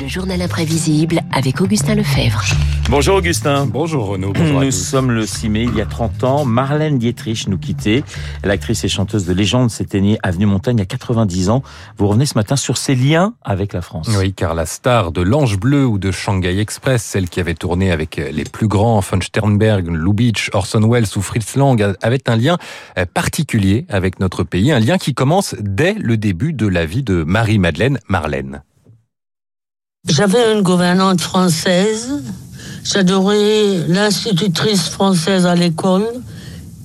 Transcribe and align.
Le 0.00 0.06
journal 0.08 0.42
imprévisible 0.42 1.20
avec 1.32 1.60
Augustin 1.60 1.94
Lefebvre. 1.94 2.42
Bonjour 2.90 3.16
Augustin. 3.16 3.66
Bonjour 3.66 4.06
Renaud. 4.06 4.32
Bonjour 4.32 4.62
nous 4.62 4.70
sommes 4.70 5.10
le 5.10 5.26
6 5.26 5.48
mai, 5.48 5.64
il 5.64 5.74
y 5.74 5.80
a 5.80 5.86
30 5.86 6.24
ans. 6.24 6.44
Marlène 6.44 6.98
Dietrich 6.98 7.48
nous 7.48 7.58
quittait. 7.58 8.02
L'actrice 8.42 8.84
et 8.84 8.88
chanteuse 8.88 9.26
de 9.26 9.32
légende 9.32 9.70
s'éteignait 9.70 10.18
Avenue 10.22 10.46
Montagne 10.46 10.80
à 10.80 10.84
90 10.84 11.50
ans. 11.50 11.62
Vous 11.98 12.08
revenez 12.08 12.26
ce 12.26 12.34
matin 12.36 12.56
sur 12.56 12.76
ses 12.76 12.94
liens 12.94 13.34
avec 13.42 13.72
la 13.72 13.82
France. 13.82 14.08
Oui, 14.18 14.32
car 14.32 14.54
la 14.54 14.66
star 14.66 15.12
de 15.12 15.22
l'Ange 15.22 15.58
Bleu 15.58 15.86
ou 15.86 15.98
de 15.98 16.10
Shanghai 16.10 16.58
Express, 16.60 17.02
celle 17.02 17.28
qui 17.28 17.40
avait 17.40 17.54
tourné 17.54 17.90
avec 17.90 18.16
les 18.16 18.44
plus 18.44 18.68
grands, 18.68 19.00
von 19.00 19.20
Sternberg, 19.20 19.88
Lubitsch, 19.88 20.50
Orson 20.52 20.88
Welles 20.88 21.16
ou 21.16 21.22
Fritz 21.22 21.56
Lang, 21.56 21.94
avait 22.02 22.28
un 22.28 22.36
lien 22.36 22.58
particulier 23.14 23.86
avec 23.88 24.20
notre 24.20 24.44
pays. 24.44 24.72
Un 24.72 24.80
lien 24.80 24.98
qui 24.98 25.14
commence 25.14 25.54
dès 25.60 25.94
le 25.94 26.16
début 26.16 26.52
de 26.52 26.66
la 26.66 26.86
vie 26.86 27.02
de 27.02 27.24
Marie-Madeleine 27.24 27.98
Marlène. 28.08 28.62
J'avais 30.06 30.54
une 30.54 30.62
gouvernante 30.62 31.20
française. 31.20 32.22
J'adorais 32.84 33.86
l'institutrice 33.88 34.88
française 34.88 35.44
à 35.44 35.54
l'école 35.54 36.06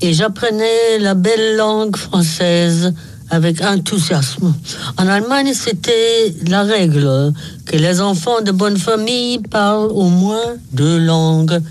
et 0.01 0.13
j'apprenais 0.13 0.97
la 0.99 1.13
belle 1.13 1.55
langue 1.55 1.95
française 1.95 2.93
avec 3.29 3.61
enthousiasme. 3.61 4.53
En 4.97 5.07
Allemagne, 5.07 5.53
c'était 5.53 6.33
la 6.47 6.63
règle 6.63 7.33
que 7.65 7.77
les 7.77 8.01
enfants 8.01 8.41
de 8.41 8.51
bonne 8.51 8.77
famille 8.77 9.39
parlent 9.39 9.91
au 9.91 10.09
moins 10.09 10.57
deux 10.71 10.97
langues 10.97 11.61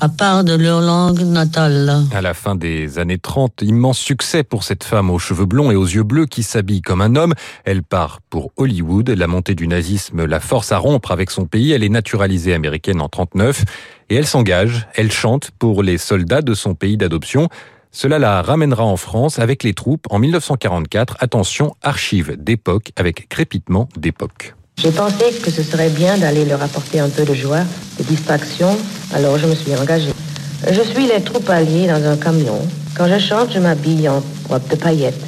à 0.00 0.08
part 0.08 0.44
de 0.44 0.54
leur 0.54 0.80
langue 0.80 1.20
natale. 1.20 2.04
À 2.12 2.22
la 2.22 2.34
fin 2.34 2.54
des 2.54 2.98
années 2.98 3.18
30, 3.18 3.62
immense 3.62 3.98
succès 3.98 4.42
pour 4.42 4.64
cette 4.64 4.82
femme 4.82 5.10
aux 5.10 5.18
cheveux 5.18 5.44
blonds 5.44 5.70
et 5.70 5.76
aux 5.76 5.84
yeux 5.84 6.02
bleus 6.02 6.26
qui 6.26 6.42
s'habille 6.42 6.80
comme 6.80 7.02
un 7.02 7.16
homme. 7.16 7.34
Elle 7.64 7.82
part 7.82 8.20
pour 8.30 8.50
Hollywood. 8.56 9.10
La 9.10 9.26
montée 9.26 9.54
du 9.54 9.68
nazisme 9.68 10.24
la 10.24 10.40
force 10.40 10.72
à 10.72 10.78
rompre 10.78 11.12
avec 11.12 11.30
son 11.30 11.44
pays. 11.44 11.72
Elle 11.72 11.84
est 11.84 11.90
naturalisée 11.90 12.54
américaine 12.54 13.00
en 13.00 13.08
39 13.08 13.64
et 14.08 14.14
elle 14.16 14.26
s'engage. 14.26 14.88
Elle 14.94 15.12
chante 15.12 15.50
pour 15.58 15.82
les 15.82 15.98
soldats 15.98 16.42
de 16.42 16.54
son 16.54 16.74
pays 16.74 16.96
d'adoption. 16.96 17.48
Cela 17.92 18.18
la 18.18 18.40
ramènera 18.40 18.84
en 18.84 18.96
France 18.96 19.38
avec 19.38 19.64
les 19.64 19.74
troupes 19.74 20.06
en 20.10 20.18
1944. 20.18 21.16
Attention, 21.20 21.74
archive 21.82 22.36
d'époque 22.38 22.92
avec 22.96 23.28
crépitement 23.28 23.88
d'époque. 23.96 24.54
J'ai 24.80 24.92
pensé 24.92 25.24
que 25.44 25.50
ce 25.50 25.62
serait 25.62 25.90
bien 25.90 26.16
d'aller 26.16 26.46
leur 26.46 26.62
apporter 26.62 27.00
un 27.00 27.10
peu 27.10 27.24
de 27.24 27.34
joie, 27.34 27.64
de 27.98 28.04
distraction, 28.04 28.76
alors 29.14 29.38
je 29.38 29.46
me 29.46 29.54
suis 29.54 29.74
engagée. 29.74 30.12
Je 30.70 30.82
suis 30.82 31.06
les 31.06 31.22
troupes 31.22 31.48
alliées 31.48 31.86
dans 31.86 32.04
un 32.06 32.16
camion. 32.16 32.60
Quand 32.96 33.08
je 33.08 33.18
chante, 33.18 33.52
je 33.52 33.58
m'habille 33.58 34.08
en 34.08 34.22
robe 34.48 34.66
de 34.68 34.76
paillettes, 34.76 35.22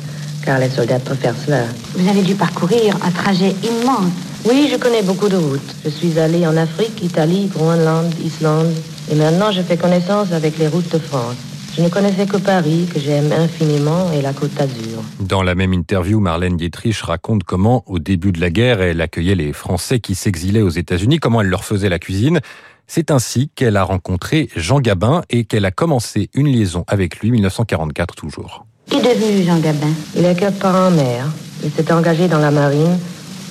car 0.44 0.58
les 0.58 0.68
soldats 0.68 0.98
préfèrent 0.98 1.34
cela. 1.46 1.62
Vous 1.94 2.08
avez 2.08 2.22
dû 2.22 2.34
parcourir 2.34 2.96
un 3.05 3.10
trajet 3.10 3.55
immense. 3.62 4.12
Oui, 4.44 4.68
je 4.70 4.77
connais 4.77 5.02
beaucoup 5.02 5.28
de 5.28 5.36
routes. 5.36 5.74
Je 5.84 5.90
suis 5.90 6.18
allée 6.18 6.46
en 6.46 6.56
Afrique, 6.56 7.02
Italie, 7.02 7.50
Groenland, 7.55 8.12
Islande, 8.24 8.72
et 9.10 9.14
maintenant 9.14 9.52
je 9.52 9.62
fais 9.62 9.77
connaissance 9.77 10.33
avec 10.33 10.58
les 10.58 10.68
routes 10.68 10.92
de 10.92 10.98
France. 10.98 11.36
Je 11.74 11.80
ne 11.80 11.88
connaissais 11.88 12.26
que 12.26 12.36
Paris, 12.36 12.86
que 12.92 13.00
j'aime 13.00 13.32
infiniment, 13.32 14.12
et 14.12 14.20
la 14.20 14.34
Côte 14.34 14.52
d'Azur. 14.52 15.02
Dans 15.20 15.42
la 15.42 15.54
même 15.54 15.72
interview, 15.72 16.20
Marlène 16.20 16.58
Dietrich 16.58 17.00
raconte 17.00 17.44
comment, 17.44 17.82
au 17.86 17.98
début 17.98 18.30
de 18.30 18.40
la 18.40 18.50
guerre, 18.50 18.82
elle 18.82 19.00
accueillait 19.00 19.34
les 19.34 19.54
Français 19.54 19.98
qui 19.98 20.14
s'exilaient 20.14 20.60
aux 20.60 20.68
États-Unis, 20.68 21.18
comment 21.18 21.40
elle 21.40 21.46
leur 21.46 21.64
faisait 21.64 21.88
la 21.88 21.98
cuisine. 21.98 22.40
C'est 22.86 23.10
ainsi 23.10 23.50
qu'elle 23.54 23.78
a 23.78 23.84
rencontré 23.84 24.50
Jean 24.54 24.80
Gabin 24.80 25.22
et 25.30 25.44
qu'elle 25.44 25.64
a 25.64 25.70
commencé 25.70 26.28
une 26.34 26.46
liaison 26.46 26.84
avec 26.88 27.20
lui, 27.20 27.30
1944 27.30 28.16
toujours. 28.16 28.66
Qu'est 28.90 29.00
devenu 29.00 29.42
Jean 29.42 29.58
Gabin? 29.58 29.94
Il 30.14 30.26
est 30.26 30.38
que 30.38 30.50
parent 30.50 30.90
mère. 30.90 31.26
Il 31.64 31.70
s'est 31.70 31.90
engagé 31.90 32.28
dans 32.28 32.40
la 32.40 32.50
marine 32.50 32.98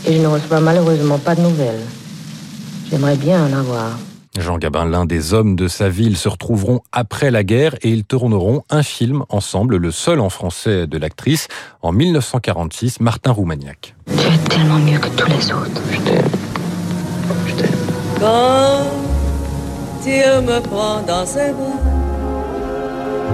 et 0.05 0.13
je 0.13 0.21
ne 0.21 0.27
reçois 0.27 0.59
malheureusement 0.59 1.17
pas 1.17 1.33
de 1.33 1.41
nouvelles. 1.41 1.81
J'aimerais 2.91 3.15
bien 3.15 3.47
en 3.47 3.53
avoir. 3.57 3.97
Jean 4.39 4.57
Gabin, 4.57 4.85
l'un 4.85 5.05
des 5.05 5.33
hommes 5.33 5.57
de 5.57 5.67
sa 5.67 5.89
ville, 5.89 6.15
se 6.15 6.29
retrouveront 6.29 6.79
après 6.93 7.31
la 7.31 7.43
guerre 7.43 7.75
et 7.81 7.89
ils 7.89 8.05
tourneront 8.05 8.63
un 8.69 8.81
film 8.81 9.23
ensemble, 9.27 9.75
le 9.75 9.91
seul 9.91 10.21
en 10.21 10.29
français 10.29 10.87
de 10.87 10.97
l'actrice, 10.97 11.49
en 11.81 11.91
1946, 11.91 13.01
Martin 13.01 13.31
Roumaniac. 13.31 13.93
Tu 14.07 14.13
es 14.13 14.37
tellement 14.49 14.79
mieux 14.79 14.99
que 14.99 15.09
tous 15.09 15.27
les 15.27 15.51
autres. 15.51 15.81
Je 15.91 15.99
t'aime. 15.99 16.29
Je 17.45 17.53
t'aime. 17.55 17.69
Quand 18.21 18.85
il 20.05 20.45
me 20.45 20.61
prend 20.61 21.01
dans 21.01 21.25
ses 21.25 21.51
bras, 21.51 21.81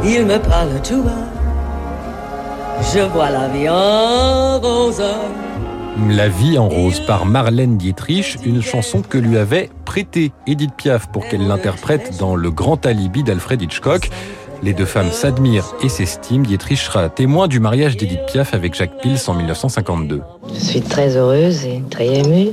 il 0.03 0.25
me 0.25 0.39
parle 0.39 0.81
tout 0.81 1.03
bas, 1.03 1.11
je 2.93 2.99
vois 2.99 3.29
la 3.29 3.47
vie 3.49 3.69
en 3.69 4.59
rose. 4.59 5.03
La 6.05 6.29
vie 6.29 6.57
en 6.57 6.69
rose 6.69 6.99
par 6.99 7.25
Marlène 7.25 7.77
Dietrich, 7.77 8.37
une 8.45 8.61
chanson 8.61 9.01
que 9.01 9.17
lui 9.17 9.37
avait 9.37 9.69
prêtée 9.83 10.31
Edith 10.45 10.73
Piaf 10.77 11.07
pour 11.11 11.27
qu'elle 11.27 11.47
l'interprète 11.47 12.17
dans 12.19 12.35
Le 12.35 12.51
Grand 12.51 12.85
Alibi 12.85 13.23
d'Alfred 13.23 13.61
Hitchcock. 13.61 14.09
Les 14.61 14.73
deux 14.73 14.85
femmes 14.85 15.11
s'admirent 15.11 15.73
et 15.81 15.89
s'estiment. 15.89 16.43
Dietrich 16.43 16.79
sera 16.79 17.09
témoin 17.09 17.47
du 17.47 17.59
mariage 17.59 17.97
d'Edith 17.97 18.25
Piaf 18.27 18.53
avec 18.53 18.75
Jacques 18.75 19.01
Pils 19.01 19.19
en 19.27 19.33
1952. 19.33 20.21
Je 20.53 20.59
suis 20.59 20.81
très 20.81 21.17
heureuse 21.17 21.65
et 21.65 21.83
très 21.89 22.07
émue. 22.07 22.49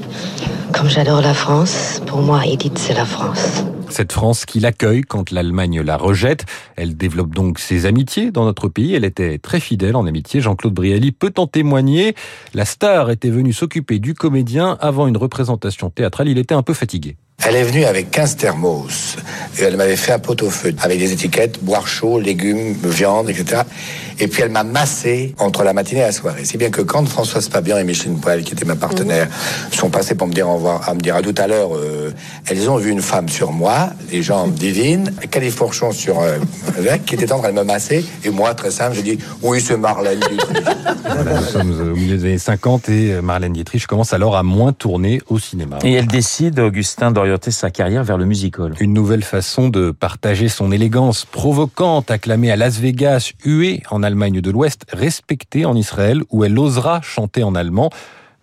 Comme 0.72 0.88
j'adore 0.88 1.20
la 1.20 1.34
France, 1.34 2.00
pour 2.06 2.22
moi, 2.22 2.46
Edith, 2.46 2.78
c'est 2.78 2.94
la 2.94 3.04
France. 3.04 3.64
Cette 3.94 4.10
France 4.10 4.44
qui 4.44 4.58
l'accueille 4.58 5.02
quand 5.02 5.30
l'Allemagne 5.30 5.80
la 5.80 5.96
rejette. 5.96 6.46
Elle 6.74 6.96
développe 6.96 7.32
donc 7.32 7.60
ses 7.60 7.86
amitiés 7.86 8.32
dans 8.32 8.44
notre 8.44 8.68
pays. 8.68 8.92
Elle 8.92 9.04
était 9.04 9.38
très 9.38 9.60
fidèle 9.60 9.94
en 9.94 10.04
amitié. 10.04 10.40
Jean-Claude 10.40 10.74
Brialy 10.74 11.12
peut 11.12 11.32
en 11.36 11.46
témoigner. 11.46 12.16
La 12.54 12.64
star 12.64 13.12
était 13.12 13.30
venue 13.30 13.52
s'occuper 13.52 14.00
du 14.00 14.14
comédien 14.14 14.76
avant 14.80 15.06
une 15.06 15.16
représentation 15.16 15.90
théâtrale. 15.90 16.26
Il 16.26 16.38
était 16.38 16.56
un 16.56 16.64
peu 16.64 16.74
fatigué. 16.74 17.14
Elle 17.46 17.54
est 17.54 17.62
venue 17.62 17.84
avec 17.84 18.10
15 18.10 18.36
thermos 18.36 19.16
et 19.60 19.62
elle 19.62 19.76
m'avait 19.76 19.94
fait 19.94 20.12
un 20.12 20.18
pot-au-feu 20.18 20.74
avec 20.80 20.98
des 20.98 21.12
étiquettes 21.12 21.62
boire 21.62 21.86
chaud, 21.86 22.18
légumes, 22.18 22.72
viande, 22.82 23.30
etc. 23.30 23.62
Et 24.20 24.28
puis 24.28 24.42
elle 24.42 24.50
m'a 24.50 24.64
massé 24.64 25.34
entre 25.38 25.64
la 25.64 25.72
matinée 25.72 26.00
et 26.00 26.04
la 26.04 26.12
soirée. 26.12 26.44
Si 26.44 26.56
bien 26.56 26.70
que 26.70 26.82
quand 26.82 27.06
Françoise 27.08 27.48
Pabian 27.48 27.78
et 27.78 27.84
Micheline 27.84 28.18
Poel, 28.18 28.44
qui 28.44 28.52
étaient 28.52 28.64
ma 28.64 28.76
partenaire, 28.76 29.28
sont 29.72 29.90
passés 29.90 30.14
pour 30.14 30.26
me 30.26 30.32
dire 30.32 30.48
au 30.48 30.54
revoir, 30.54 30.88
à 30.88 30.94
me 30.94 31.00
dire 31.00 31.16
à 31.16 31.22
tout 31.22 31.34
à 31.36 31.46
l'heure, 31.46 31.76
euh, 31.76 32.12
elles 32.46 32.68
ont 32.70 32.76
vu 32.76 32.90
une 32.90 33.02
femme 33.02 33.28
sur 33.28 33.52
moi, 33.52 33.90
les 34.10 34.22
jambes 34.22 34.54
divines, 34.54 35.12
califourchon 35.30 35.92
sur 35.92 36.20
euh, 36.20 36.38
mec 36.82 37.04
qui 37.04 37.14
était 37.14 37.32
en 37.32 37.40
train 37.40 37.50
de 37.50 37.56
me 37.56 37.64
masser. 37.64 38.04
Et 38.24 38.30
moi, 38.30 38.54
très 38.54 38.70
simple, 38.70 38.96
j'ai 38.96 39.02
dit 39.02 39.18
oui, 39.42 39.60
c'est 39.60 39.76
Marlène 39.76 40.20
Dietrich. 40.20 40.64
Voilà, 41.04 41.40
nous 41.40 41.46
sommes 41.46 41.92
au 41.92 41.96
milieu 41.96 42.16
des 42.16 42.24
années 42.24 42.38
50 42.38 42.88
et 42.88 43.20
Marlène 43.20 43.52
Dietrich 43.52 43.86
commence 43.86 44.12
alors 44.12 44.36
à 44.36 44.42
moins 44.42 44.72
tourner 44.72 45.20
au 45.28 45.38
cinéma. 45.38 45.78
Et 45.84 45.92
elle 45.92 46.06
décide, 46.06 46.58
Augustin, 46.58 47.10
d'orienter 47.10 47.50
sa 47.50 47.70
carrière 47.70 48.04
vers 48.04 48.16
le 48.16 48.24
musical. 48.24 48.74
Une 48.80 48.92
nouvelle 48.92 49.22
façon 49.22 49.68
de 49.68 49.90
partager 49.90 50.48
son 50.48 50.72
élégance 50.72 51.24
provocante, 51.24 52.10
acclamée 52.10 52.50
à 52.50 52.56
Las 52.56 52.78
Vegas, 52.78 53.32
huée 53.44 53.82
en 53.90 54.02
Allemagne 54.04 54.40
de 54.40 54.50
l'Ouest, 54.50 54.82
respectée 54.92 55.64
en 55.64 55.74
Israël, 55.74 56.22
où 56.30 56.44
elle 56.44 56.56
osera 56.58 57.00
chanter 57.02 57.42
en 57.42 57.54
allemand. 57.54 57.90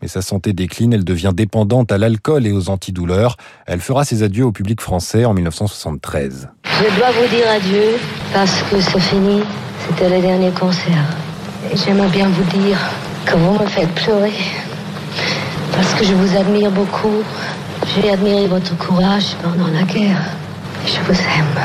Mais 0.02 0.08
sa 0.08 0.22
santé 0.22 0.52
décline, 0.52 0.94
elle 0.94 1.04
devient 1.04 1.32
dépendante 1.34 1.92
à 1.92 1.98
l'alcool 1.98 2.48
et 2.48 2.52
aux 2.52 2.70
antidouleurs. 2.70 3.38
Elle 3.68 3.82
fera 3.82 4.04
ses 4.04 4.24
adieux 4.24 4.46
au 4.46 4.52
public 4.52 4.82
français 4.82 5.26
en 5.26 5.34
1973. 5.34 6.50
Je 6.66 6.98
dois 6.98 7.12
vous 7.12 7.28
dire 7.30 7.46
adieu 7.50 8.00
parce 8.34 8.64
que 8.64 8.82
c'est 8.82 9.00
fini. 9.00 9.42
C'était 9.88 10.10
le 10.10 10.22
dernier 10.22 10.52
concert. 10.52 11.06
J'aimerais 11.76 12.10
bien 12.10 12.28
vous 12.30 12.60
dire 12.60 12.78
que 13.26 13.36
vous 13.36 13.54
me 13.54 13.68
faites 13.68 13.94
pleurer. 13.94 14.34
Parce 15.74 15.94
que 15.94 16.04
je 16.04 16.14
vous 16.14 16.36
admire 16.36 16.72
beaucoup. 16.72 17.24
J'ai 17.94 18.10
admiré 18.12 18.48
votre 18.48 18.76
courage 18.78 19.36
pendant 19.42 19.68
la 19.68 19.84
guerre. 19.84 20.22
Je 20.86 21.00
vous 21.02 21.20
aime. 21.20 21.62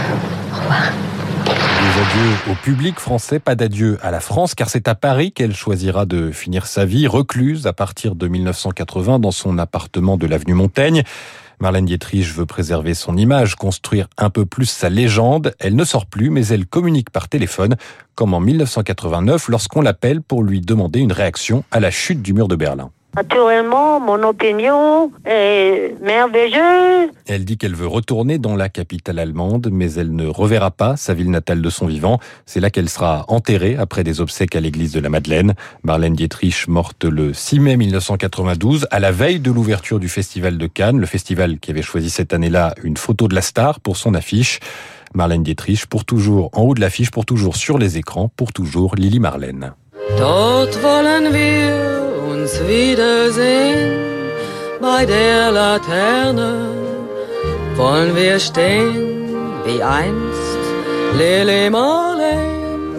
Au 0.53 0.61
revoir. 0.61 1.06
Adieux 1.97 2.53
au 2.53 2.55
public 2.55 3.01
français, 3.01 3.39
pas 3.39 3.55
d'adieu 3.55 3.99
à 4.03 4.11
la 4.11 4.21
France, 4.21 4.55
car 4.55 4.69
c'est 4.69 4.87
à 4.87 4.95
Paris 4.95 5.33
qu'elle 5.33 5.55
choisira 5.55 6.05
de 6.05 6.31
finir 6.31 6.67
sa 6.67 6.85
vie, 6.85 7.07
recluse 7.07 7.67
à 7.67 7.73
partir 7.73 8.15
de 8.15 8.29
1980 8.29 9.19
dans 9.19 9.31
son 9.31 9.57
appartement 9.57 10.19
de 10.19 10.27
l'avenue 10.27 10.53
Montaigne. 10.53 11.05
Marlène 11.59 11.87
Dietrich 11.87 12.27
veut 12.35 12.45
préserver 12.45 12.93
son 12.93 13.17
image, 13.17 13.55
construire 13.55 14.09
un 14.19 14.29
peu 14.29 14.45
plus 14.45 14.67
sa 14.67 14.91
légende. 14.91 15.55
Elle 15.59 15.75
ne 15.75 15.85
sort 15.85 16.05
plus, 16.05 16.29
mais 16.29 16.47
elle 16.49 16.67
communique 16.67 17.09
par 17.09 17.31
téléphone, 17.31 17.77
comme 18.15 18.35
en 18.35 18.41
1989 18.41 19.49
lorsqu'on 19.49 19.81
l'appelle 19.81 20.21
pour 20.21 20.43
lui 20.43 20.61
demander 20.61 21.01
une 21.01 21.13
réaction 21.13 21.65
à 21.71 21.81
la 21.81 21.91
chute 21.91 22.21
du 22.21 22.35
mur 22.35 22.47
de 22.47 22.57
Berlin. 22.57 22.91
Naturellement, 23.17 23.99
mon 23.99 24.23
opinion 24.25 25.11
est 25.25 25.95
merveilleuse. 26.03 27.09
Elle 27.27 27.47
dit 27.47 27.57
qu'elle 27.57 27.75
veut 27.75 27.87
retourner 27.87 28.37
dans 28.37 28.55
la 28.55 28.69
capitale 28.69 29.19
allemande, 29.19 29.71
mais 29.73 29.95
elle 29.95 30.15
ne 30.15 30.27
reverra 30.27 30.71
pas 30.71 30.99
sa 30.99 31.15
ville 31.15 31.31
natale 31.31 31.63
de 31.63 31.71
son 31.71 31.87
vivant. 31.87 32.21
C'est 32.45 32.61
là 32.61 32.69
qu'elle 32.69 32.91
sera 32.91 33.25
enterrée 33.29 33.77
après 33.79 34.05
des 34.05 34.21
obsèques 34.21 34.55
à 34.55 34.61
l'église 34.61 34.93
de 34.93 35.01
la 35.01 35.09
Madeleine. 35.09 35.55
Marlène 35.83 36.13
Dietrich, 36.13 36.69
morte 36.69 37.05
le 37.05 37.33
6 37.33 37.59
mai 37.61 37.79
1992, 37.79 38.87
à 38.91 39.01
la 39.01 39.13
veille 39.13 39.41
de 39.41 39.51
l'ouverture 39.51 39.99
du 39.99 40.11
Festival 40.11 40.59
de 40.59 40.67
Cannes, 40.67 41.01
le 41.01 41.07
festival 41.07 41.59
qui 41.59 41.71
avait 41.71 41.81
choisi 41.81 42.11
cette 42.11 42.35
année-là 42.35 42.75
une 42.85 42.99
photo 42.99 43.29
de 43.29 43.35
la 43.35 43.41
star 43.41 43.81
pour 43.81 43.97
son 43.97 44.13
affiche. 44.13 44.61
Marlène 45.15 45.43
Dietrich, 45.43 45.87
pour 45.87 46.05
toujours 46.05 46.51
en 46.53 46.65
haut 46.65 46.75
de 46.75 46.83
l'affiche, 46.83 47.11
pour 47.11 47.25
toujours 47.25 47.57
sur 47.57 47.79
les 47.79 47.97
écrans, 47.97 48.31
pour 48.37 48.53
toujours 48.53 48.95
Lily 48.95 49.21
Marlène. 49.21 49.73
Uns 52.47 52.61
wiedersehen, 52.69 54.31
bei 54.81 55.05
der 55.05 55.51
Laterne. 55.51 56.69
Wollen 57.75 58.15
wir 58.15 58.39
stehen 58.39 59.35
wie 59.65 59.83
einst 59.83 60.63
Lili 61.19 61.69
Marleen, 61.69 62.95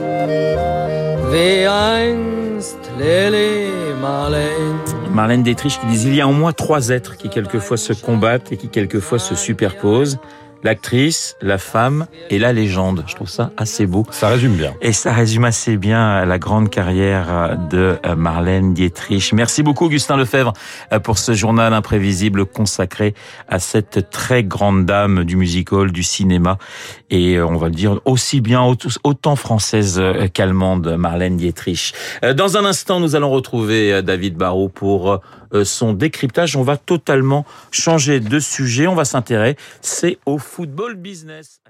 wie 1.32 1.66
einst 1.66 2.78
Lili 3.00 3.72
Marleen. 4.02 4.82
Marlène 5.14 5.44
Dietrich 5.44 5.80
qui 5.80 5.88
dit 5.88 6.04
il 6.04 6.16
y 6.16 6.22
a 6.22 6.28
en 6.28 6.34
moi 6.34 6.52
trois 6.52 6.90
êtres 6.90 7.16
qui 7.16 7.30
quelquefois 7.30 7.78
se 7.78 7.94
combattent 7.94 8.52
et 8.52 8.58
qui 8.58 8.68
quelquefois 8.68 9.18
se 9.18 9.34
superposent 9.36 10.20
l'actrice, 10.64 11.36
la 11.42 11.58
femme 11.58 12.08
et 12.30 12.40
la 12.40 12.54
légende. 12.54 13.04
Je 13.08 13.16
trouve 13.16 13.30
ça 13.30 13.52
assez 13.58 13.86
beau. 13.86 14.06
Ça 14.12 14.30
résume 14.30 14.56
bien. 14.56 14.74
Et 14.82 14.94
ça 14.94 15.14
résume 15.14 15.46
assez 15.46 15.78
bien 15.78 16.26
la 16.26 16.40
grande 16.40 16.70
carrière 16.70 17.58
de 17.70 17.98
Marlène 18.16 18.74
Dietrich. 18.74 19.34
Merci 19.34 19.64
beaucoup 19.64 19.86
Augustin 19.86 20.18
Lefebvre 20.18 20.54
pour 21.04 21.18
ce 21.18 21.34
journal 21.34 21.74
imprévisible 21.74 22.46
consacré 22.46 23.14
à 23.48 23.60
cette 23.60 24.10
très 24.10 24.44
grande 24.44 24.86
dame 24.86 25.24
du 25.24 25.36
musical, 25.36 25.92
du 25.92 26.04
cinéma 26.04 26.58
et 27.10 27.40
on 27.42 27.58
va 27.58 27.68
le 27.68 27.76
dire 27.76 28.00
aussi 28.06 28.42
bien 28.42 28.62
autant 29.04 29.36
française 29.36 30.02
qu'allemande, 30.34 30.96
Marlène 30.98 31.38
Dietrich. 31.38 31.94
Dans 32.36 32.58
un 32.58 32.66
instant, 32.66 33.00
nous 33.00 33.16
allons 33.16 33.30
retrouver 33.30 34.02
David 34.02 34.36
Barrault 34.36 34.70
pour 34.70 35.22
son 35.64 35.94
décryptage. 35.94 36.56
On 36.56 36.64
va 36.64 36.78
totalement 36.78 37.46
changer 37.72 38.20
de 38.20 38.40
sujet. 38.40 38.88
On 38.88 38.96
va 38.96 39.06
s'intéresser 39.06 40.20
au 40.26 40.38
football 40.38 40.96
business. 40.96 41.62